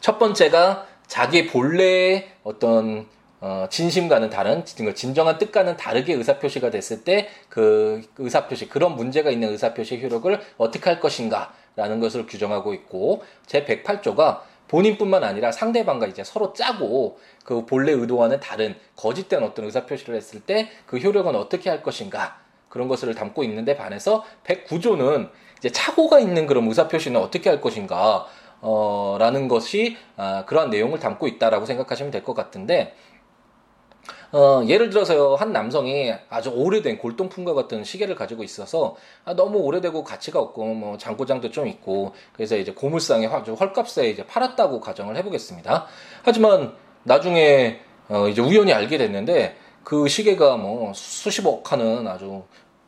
[0.00, 3.06] 첫 번째가 자기 본래의 어떤
[3.40, 10.02] 어, 진심과는 다른 진정한 뜻과는 다르게 의사표시가 됐을 때 그 의사표시 그런 문제가 있는 의사표시
[10.02, 17.18] 효력을 어떻게 할 것인가라는 것을 규정하고 있고 제 108조가 본인뿐만 아니라 상대방과 이제 서로 짜고
[17.44, 22.40] 그 본래 의도와는 다른 거짓된 어떤 의사표시를 했을 때 그 효력은 어떻게 할 것인가
[22.76, 28.26] 그런 것을 담고 있는데 반해서 109조는 이제 착오가 있는 그런 의사표시는 어떻게 할 것인가
[28.60, 32.94] 어, 라는 것이 아, 그러한 내용을 담고 있다라고 생각하시면 될 것 같은데
[34.32, 40.04] 어, 예를 들어서요, 한 남성이 아주 오래된 골동품과 같은 시계를 가지고 있어서 아, 너무 오래되고
[40.04, 45.86] 가치가 없고, 뭐, 장고장도 좀 있고, 그래서 이제 고물상에 아주 헐값에 이제 팔았다고 가정을 해보겠습니다.
[46.22, 52.42] 하지만 나중에 어, 이제 우연히 알게 됐는데 그 시계가 뭐 수십억 하는 아주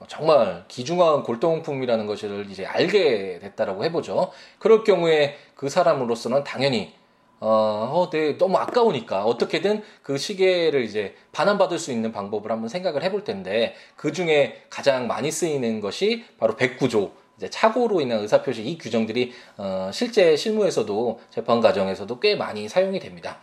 [0.06, 4.30] 정말 귀중한 골동품이라는 것을 이제 알게 됐다라고 해보죠.
[4.58, 6.94] 그럴 경우에 그 사람으로서는 당연히
[7.40, 7.48] 어,
[7.92, 13.22] 어, 네, 너무 아까우니까 어떻게든 그 시계를 이제 반환받을 수 있는 방법을 한번 생각을 해볼
[13.22, 19.32] 텐데 그 중에 가장 많이 쓰이는 것이 바로 백구조 이제 착오로 인한 의사표시 이 규정들이
[19.56, 23.38] 어, 실제 실무에서도 재판 과정에서도 꽤 많이 사용이 됩니다.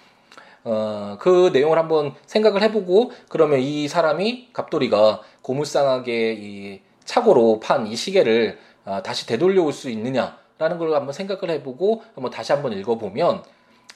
[0.65, 7.95] 어, 그 내용을 한번 생각을 해보고 그러면 이 사람이 갑돌이가 고물상하게 이 착오로 판 이
[7.95, 13.43] 시계를 어, 다시 되돌려올 수 있느냐라는 걸 한번 생각을 해보고 한번 다시 한번 읽어보면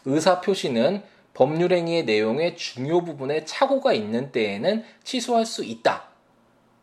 [0.05, 1.03] 의사 표시는
[1.33, 6.03] 법률행위의 내용의 중요 부분에 착오가 있는 때에는 취소할 수 있다.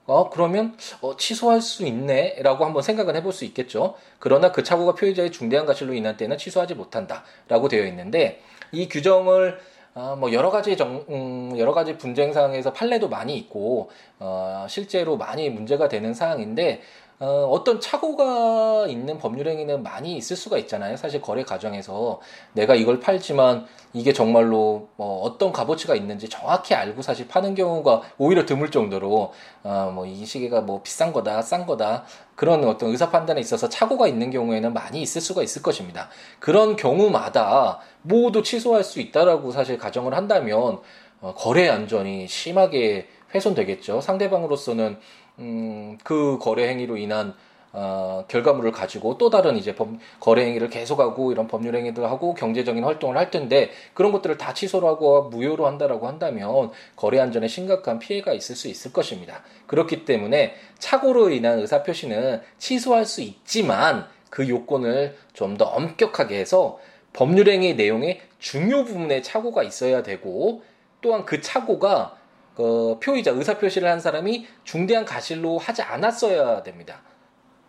[0.07, 2.37] 어, 그러면, 어, 취소할 수 있네.
[2.43, 3.97] 라고 한번 생각을 해볼 수 있겠죠.
[4.21, 7.25] 그러나 그 착오가 표의자의 중대한 가실로 인한 때는 취소하지 못한다.
[7.49, 9.59] 라고 되어 있는데, 이 규정을,
[9.97, 15.49] 어, 뭐, 여러 가지 정, 음, 여러 가지 분쟁상에서 판례도 많이 있고, 어, 실제로 많이
[15.49, 16.83] 문제가 되는 사항인데,
[17.19, 20.99] 어, 어떤 착오가 있는 법률 행위는 많이 있을 수가 있잖아요.
[20.99, 22.21] 사실 거래 과정에서
[22.53, 28.45] 내가 이걸 팔지만 이게 정말로 뭐 어떤 값어치가 있는지 정확히 알고 사실 파는 경우가 오히려
[28.45, 29.33] 드물 정도로
[29.63, 32.05] 어, 뭐이 시계가 뭐 비싼 거다, 싼 거다
[32.35, 36.11] 그런 어떤 의사 판단에 있어서 착오가 있는 경우에는 많이 있을 수가 있을 것입니다.
[36.39, 40.81] 그런 경우마다 모두 취소할 수 있다라고 사실 가정을 한다면
[41.21, 44.01] 어, 거래 안전이 심하게 훼손되겠죠.
[44.01, 44.99] 상대방으로서는
[45.39, 47.35] 음, 그 거래 행위로 인한
[47.73, 52.83] 어, 결과물을 가지고 또 다른 이제 법, 거래 행위를 계속하고 이런 법률 행위들 하고 경제적인
[52.83, 58.33] 활동을 할 텐데 그런 것들을 다 취소를 하고 무효로 한다라고 한다면 거래 안전에 심각한 피해가
[58.33, 59.43] 있을 수 있을 것입니다.
[59.67, 66.79] 그렇기 때문에 착오로 인한 의사 표시는 취소할 수 있지만 그 요건을 좀 더 엄격하게 해서
[67.17, 70.63] 법률 행위 내용의 중요 부분에 착오가 있어야 되고
[71.01, 72.19] 또한 그 착오가
[72.55, 77.03] 그 표의자 의사 표시를 한 사람이 중대한 가실로 하지 않았어야 됩니다.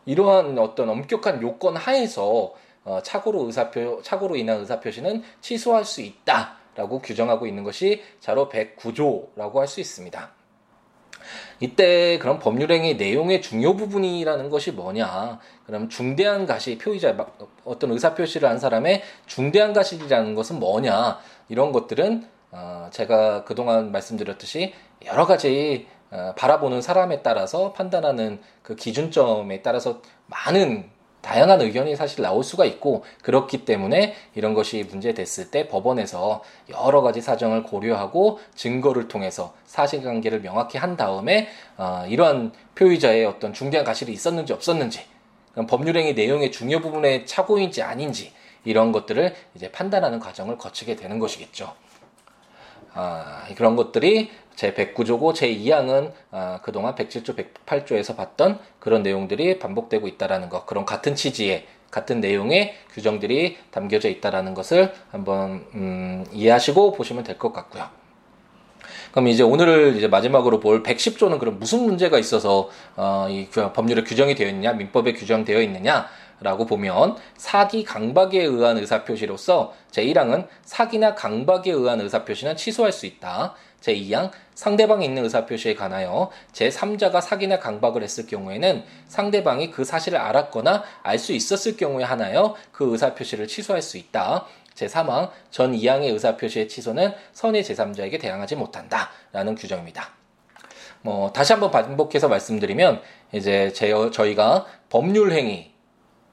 [0.05, 6.99] 이러한 어떤 엄격한 요건 하에서 어, 착오로 의사표 착오로 인한 의사 표시는 취소할 수 있다라고
[6.99, 10.36] 규정하고 있는 것이 자로 109조라고 할 수 있습니다.
[11.59, 15.39] 이때 그럼 법률행위 내용의 중요 부분이라는 것이 뭐냐?
[15.65, 17.15] 그럼 중대한 가시 표의자
[17.65, 21.19] 어떤 의사 표시를 한 사람의 중대한 가실이라는 것은 뭐냐?
[21.49, 24.73] 이런 것들은 어, 제가 그동안 말씀드렸듯이
[25.05, 30.89] 여러 가지 어, 바라보는 사람에 따라서 판단하는 그 기준점에 따라서 많은
[31.27, 37.19] 다양한 의견이 사실 나올 수가 있고 그렇기 때문에 이런 것이 문제됐을 때 법원에서 여러 가지
[37.19, 44.53] 사정을 고려하고 증거를 통해서 사실관계를 명확히 한 다음에 어, 이러한 표의자의 어떤 중대한 가실이 있었는지
[44.53, 45.01] 없었는지
[45.67, 48.31] 법률행위 내용의 중요 부분에 착오인지 아닌지
[48.63, 51.73] 이런 것들을 이제 판단하는 과정을 거치게 되는 것이겠죠.
[52.93, 60.07] 아, 그런 것들이 제 109조고 제 2항은 아, 그동안 107조, 108조에서 봤던 그런 내용들이 반복되고
[60.07, 67.23] 있다라는 것, 그런 같은 취지의 같은 내용의 규정들이 담겨져 있다라는 것을 한번 음, 이해하시고 보시면
[67.23, 67.85] 될 것 같고요.
[69.11, 74.33] 그럼 이제 오늘 이제 마지막으로 볼 110조는 그럼 무슨 문제가 있어서 어, 이 법률에 규정이
[74.33, 76.07] 되어 있느냐, 민법에 규정되어 있느냐
[76.39, 83.55] 라고 보면 사기 강박에 의한 의사표시로서 제1항은 사기나 강박에 의한 의사표시는 취소할 수 있다.
[83.81, 91.17] 제2항 상대방이 있는 의사표시에 관하여 제3자가 사기나 강박을 했을 경우에는 상대방이 그 사실을 알았거나 알
[91.19, 94.45] 수 있었을 경우에 하나여 그 의사표시를 취소할 수 있다.
[94.75, 99.09] 제3항 전 2항의 의사표시의 취소는 선의 제3자에게 대항하지 못한다.
[99.31, 100.09] 라는 규정입니다.
[101.01, 105.71] 뭐 다시 한번 반복해서 말씀드리면 이제 제, 저희가 법률 행위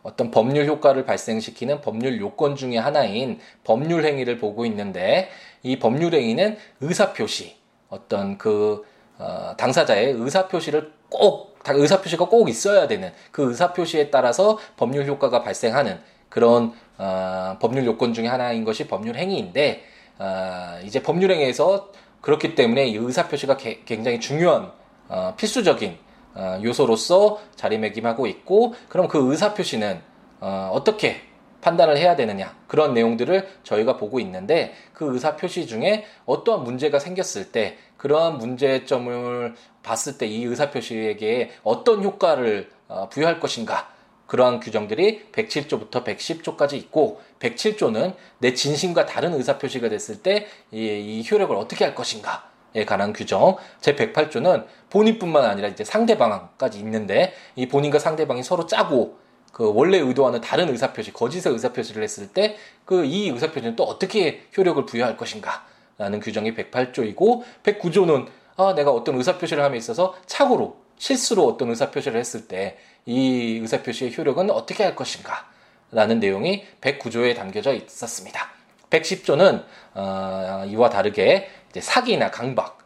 [0.03, 5.31] 어떤 법률 효과를 발생시키는 법률 요건 중의 하나인 법률 행위를 보고 있는데
[5.65, 7.57] 이 법률 행위는 의사 표시
[7.89, 8.85] 어떤 그
[9.19, 15.07] 어, 당사자의 의사 표시를 꼭 의사 표시가 꼭 있어야 되는 그 의사 표시에 따라서 법률
[15.07, 15.99] 효과가 발생하는
[16.29, 19.83] 그런 어, 법률 요건 중의 하나인 것이 법률 행위인데
[20.19, 24.71] 어, 이제 법률 행위에서 그렇기 때문에 이 의사 표시가 굉장히 중요한
[25.09, 25.97] 어, 필수적인
[26.35, 30.01] 어, 요소로서 자리매김하고 있고 그럼 그 의사 표시는
[30.41, 31.23] 어, 어떻게
[31.65, 37.51] 판단을 해야 되느냐 그런 내용들을 저희가 보고 있는데 그 의사 표시 중에 어떠한 문제가 생겼을
[37.53, 43.89] 때 그러한 문제점을 봤을 때 이 의사 표시에게 어떤 효과를 어, 부여할 것인가
[44.27, 51.55] 그러한 규정들이 107조부터 110조까지 있고 107조는 내 진심과 다른 의사 표시가 됐을 때 이 효력을
[51.57, 53.57] 어떻게 할 것인가 에 관한 규정.
[53.81, 59.17] 제 108조는 본인뿐만 아니라 이제 상대방까지 있는데 이 본인과 상대방이 서로 짜고
[59.55, 64.85] 그 원래 의도와는 다른 의사표시, 거짓의 의사표시를 했을 때 그 이 의사표시는 또 어떻게 효력을
[64.85, 65.65] 부여할 것인가
[65.97, 72.47] 라는 규정이 108조이고 109조는 아, 내가 어떤 의사표시를 함에 있어서 착오로 실수로 어떤 의사표시를 했을
[72.49, 75.47] 때 이 의사표시의 효력은 어떻게 할 것인가
[75.93, 78.49] 라는 내용이 109조에 담겨져 있었습니다.
[78.91, 79.65] 110조는
[79.95, 82.79] 어, 이와 다르게 사기나 강박,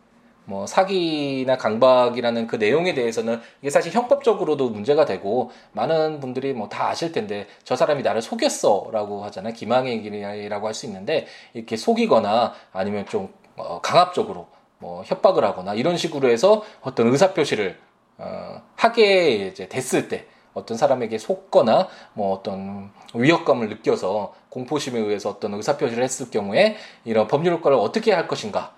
[0.49, 6.89] 뭐 사기나 강박이라는 그 내용에 대해서는 이게 사실 형법적으로도 문제가 되고 많은 분들이 뭐 다
[6.89, 9.53] 아실 텐데 저 사람이 나를 속였어라고 하잖아요.
[9.53, 14.47] 기망행위라고 할 수 있는데 이렇게 속이거나 아니면 좀 어, 강압적으로
[14.79, 17.79] 뭐 협박을 하거나 이런 식으로 해서 어떤 의사 표시를
[18.17, 25.53] 어, 하게 이제 됐을 때 어떤 사람에게 속거나 뭐 어떤 위협감을 느껴서 공포심에 의해서 어떤
[25.55, 28.78] 의사표시를 했을 경우에 이런 법률 효과를 어떻게 할 것인가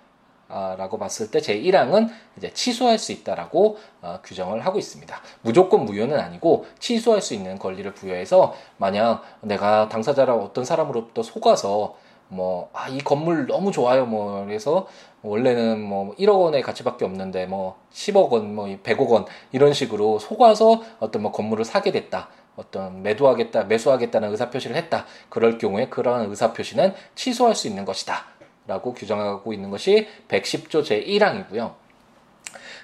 [0.51, 5.21] 라고 봤을 때 제1항은 이제 취소할 수 있다라고 어, 규정을 하고 있습니다.
[5.43, 11.97] 무조건 무효는 아니고 취소할 수 있는 권리를 부여해서 만약 내가 당사자라 어떤 사람으로부터 속아서
[12.31, 14.07] 뭐, 아, 이 건물 너무 좋아요.
[14.07, 14.87] 뭐, 그래서
[15.23, 20.81] 원래는 뭐 1억 원의 가치밖에 없는데 뭐 10억 원, 뭐 100억 원 이런 식으로 속아서
[21.01, 22.29] 어떤 뭐 건물을 사게 됐다.
[22.57, 25.07] 어떤 매도하겠다, 매수하겠다는 의사표시를 했다.
[25.29, 28.40] 그럴 경우에 그러한 의사표시는 취소할 수 있는 것이다.
[28.71, 31.75] 라고 규정하고 있는 것이 110조 제1항이고요.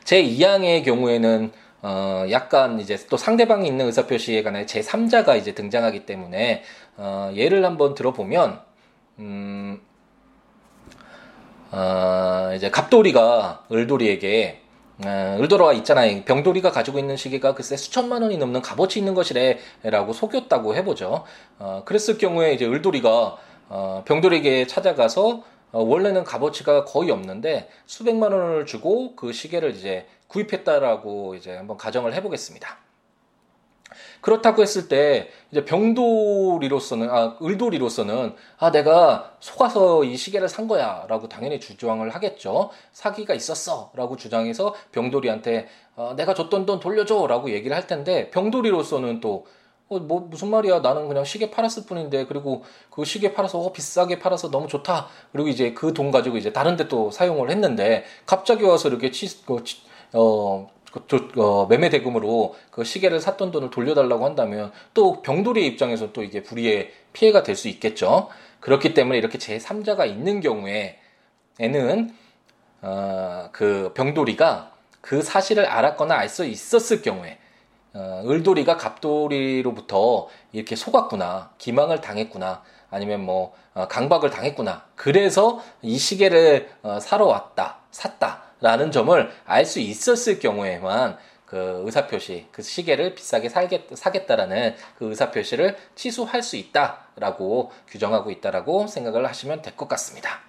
[0.04, 6.64] 제2항의 경우에는 어, 약간 이제 또 상대방이 있는 의사표시에 관해 제3자가 이제 등장하기 때문에
[6.96, 8.60] 어, 예를 한번 들어보면
[9.20, 9.80] 음,
[11.70, 14.62] 어, 이제 갑돌이가 을돌이에게
[15.04, 16.22] 어, 을돌아가 있잖아 요.
[16.24, 21.22] 병돌이가 가지고 있는 시계가 글쎄 수천만 원이 넘는 값어치 있는 것이래 라고 속였다고 해보죠.
[21.60, 23.36] 어, 그랬을 경우에 이제 을돌이가
[23.68, 31.34] 어, 병돌이에게 찾아가서 어, 원래는 값어치가 거의 없는데 수백만 원을 주고 그 시계를 이제 구입했다라고
[31.34, 32.78] 이제 한번 가정을 해보겠습니다.
[34.20, 41.60] 그렇다고 했을 때 이제 병돌이로서는 아 을돌이로서는 아 내가 속아서 이 시계를 산 거야라고 당연히
[41.60, 49.20] 주장을 하겠죠 사기가 있었어라고 주장해서 병돌이한테 어, 내가 줬던 돈 돌려줘라고 얘기를 할 텐데 병돌이로서는
[49.20, 49.46] 또
[49.88, 50.80] 어, 뭐 무슨 말이야.
[50.80, 52.26] 나는 그냥 시계 팔았을 뿐인데.
[52.26, 55.08] 그리고 그 시계 팔아서 어, 비싸게 팔아서 너무 좋다.
[55.32, 59.58] 그리고 이제 그 돈 가지고 이제 다른데 또 사용을 했는데 갑자기 와서 이렇게 치, 어,
[60.12, 66.22] 어 그, 어, 매매 대금으로 그 시계를 샀던 돈을 돌려달라고 한다면 또 병돌이의 입장에서 또
[66.22, 68.28] 이게 불이의 피해가 될 수 있겠죠.
[68.60, 72.14] 그렇기 때문에 이렇게 제 3자가 있는 경우에에는
[72.82, 77.38] 어, 그 병돌이가 그 사실을 알았거나 알 수 있었을 경우에
[77.96, 86.68] 어, 을돌이가 갑돌이로부터 이렇게 속았구나 기망을 당했구나 아니면 뭐 어, 강박을 당했구나 그래서 이 시계를
[86.82, 93.14] 어, 사러 왔다 샀다 라는 점을 알 수 있었을 경우에만 그 의사 표시, 그 시계를
[93.14, 99.88] 비싸게 살겠, 사겠다라는 그 의사 표시를 취소할 수 있다라고 규정하고 있다라고 생각을 하시면 될 것
[99.88, 100.40] 같습니다.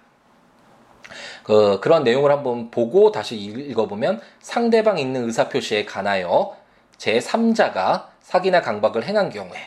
[1.44, 6.56] 그, 그런 내용을 한번 보고 다시 읽어보면 상대방 있는 의사표시에 관하여
[6.98, 9.58] 제3자가 사기나 강박을 행한 경우에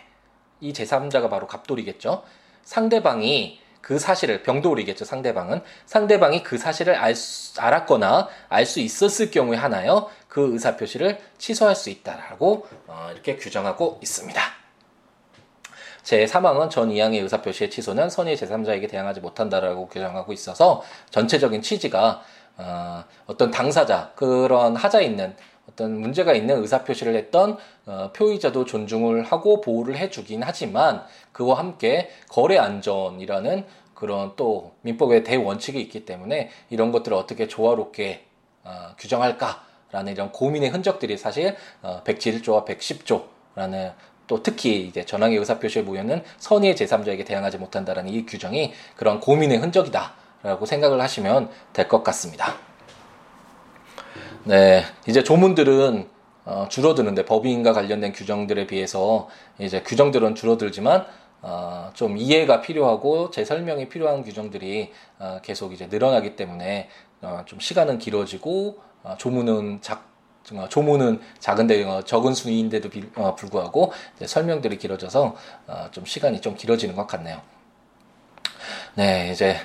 [0.59, 2.23] 이 제3자가 바로 갑돌이겠죠.
[2.63, 9.57] 상대방이 그 사실을 병돌이겠죠 상대방은 상대방이 그 사실을 알 수, 알았거나 알 수 있었을 경우에
[9.57, 14.41] 하나요 그 의사 표시를 취소할 수 있다라고 어, 이렇게 규정하고 있습니다.
[16.03, 22.21] 제 사망은 전 이항의 의사 표시의 취소는 선의 제3자에게 대항하지 못한다라고 규정하고 있어서 전체적인 취지가
[22.57, 25.35] 어, 어떤 당사자 그런 하자 있는
[25.71, 32.57] 어떤 문제가 있는 의사표시를 했던 어, 표의자도 존중을 하고 보호를 해주긴 하지만 그와 함께 거래
[32.57, 38.25] 안전이라는 그런 또 민법의 대원칙이 있기 때문에 이런 것들을 어떻게 조화롭게
[38.63, 43.93] 어, 규정할까라는 이런 고민의 흔적들이 사실 어, 107조와 110조라는
[44.27, 50.65] 또 특히 이제 전항의 의사표시에 모여는 선의의 제3자에게 대항하지 못한다라는 이 규정이 그런 고민의 흔적이다라고
[50.65, 52.70] 생각을 하시면 될 것 같습니다.
[54.43, 56.07] 네, 이제 조문들은
[56.45, 61.05] 어, 줄어드는데 법인과 관련된 규정들에 비해서 이제 규정들은 줄어들지만
[61.43, 66.89] 어, 좀 이해가 필요하고 제 설명이 필요한 규정들이 어, 계속 이제 늘어나기 때문에
[67.21, 70.09] 어, 좀 시간은 길어지고 어, 조문은 작
[70.53, 73.91] 어, 조문은 작은데 어, 적은 수인데도 비, 어, 불구하고
[74.25, 75.35] 설명들이 길어져서
[75.67, 77.41] 어, 좀 시간이 좀 길어지는 것 같네요.
[78.95, 79.57] 네, 이제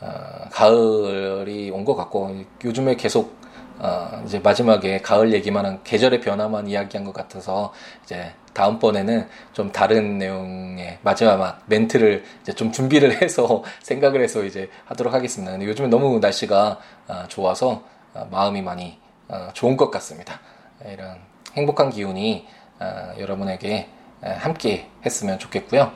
[0.00, 3.36] 어, 가을이 온 것 같고 요즘에 계속
[3.78, 10.18] 어, 이제 마지막에 가을 얘기만 한 계절의 변화만 이야기한 것 같아서 이제 다음번에는 좀 다른
[10.18, 15.52] 내용의 마지막 멘트를 이제 좀 준비를 해서 생각을 해서 이제 하도록 하겠습니다.
[15.52, 20.40] 근데 요즘에 너무 날씨가 어, 좋아서 어, 마음이 많이 어, 좋은 것 같습니다.
[20.84, 21.16] 이런
[21.54, 22.46] 행복한 기운이
[22.80, 23.88] 어, 여러분에게
[24.20, 25.92] 함께 했으면 좋겠고요.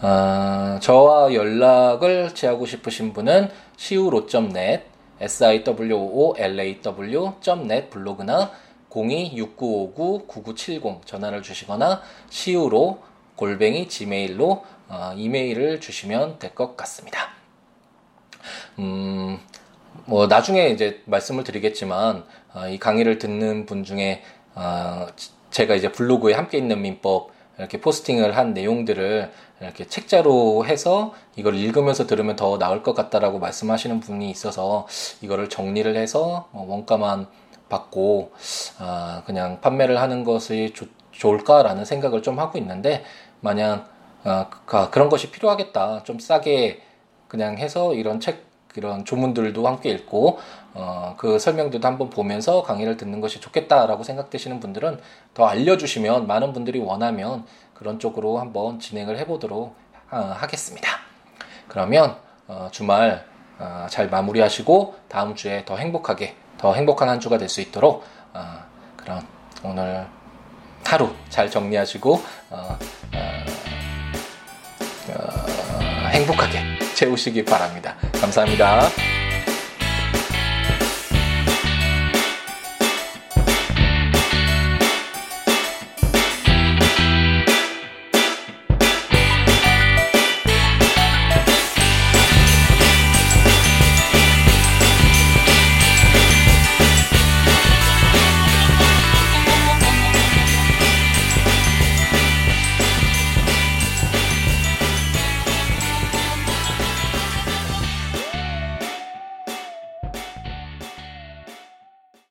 [0.00, 4.91] 어, 저와 연락을 취하고 싶으신 분은 siwo.net
[5.22, 8.50] siwoolaw.net 블로그나
[8.90, 12.98] 026959-9970 전화를 주시거나 시우로
[13.36, 17.30] 골뱅이 지메일로 어, 이메일을 주시면 될 것 같습니다.
[18.78, 19.38] 음,
[20.04, 24.22] 뭐 나중에 이제 말씀을 드리겠지만 어, 이 강의를 듣는 분 중에
[24.54, 25.06] 어,
[25.50, 29.32] 제가 이제 블로그에 함께 있는 민법 이렇게 포스팅을 한 내용들을
[29.62, 34.86] 이렇게 책자로 해서 이걸 읽으면서 들으면 더 나을 것 같다라고 말씀하시는 분이 있어서
[35.20, 37.26] 이거를 정리를 해서 뭐 원가만
[37.68, 38.32] 받고
[38.78, 43.04] 아 그냥 판매를 하는 것이 좋, 좋을까라는 생각을 좀 하고 있는데
[43.40, 43.90] 만약
[44.24, 44.48] 아,
[44.90, 46.82] 그런 것이 필요하겠다 좀 싸게
[47.28, 50.38] 그냥 해서 이런 책 이런 조문들도 함께 읽고
[50.74, 54.98] 어, 그 설명들도 한번 보면서 강의를 듣는 것이 좋겠다라고 생각되시는 분들은
[55.34, 57.44] 더 알려주시면 많은 분들이 원하면
[57.82, 59.74] 그런 쪽으로 한번 진행을 해보도록
[60.12, 60.88] 어, 하겠습니다.
[61.66, 62.16] 그러면
[62.46, 63.26] 어, 주말
[63.58, 68.58] 어, 잘 마무리하시고 다음 주에 더 행복하게 더 행복한 한 주가 될 수 있도록 어,
[68.96, 69.26] 그럼
[69.64, 70.06] 오늘
[70.84, 72.22] 하루 잘 정리하시고
[76.12, 77.96] 행복하게 채우시기 바랍니다.
[78.20, 79.21] 감사합니다.